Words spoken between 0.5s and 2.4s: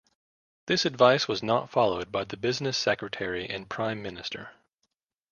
This advice was not followed by the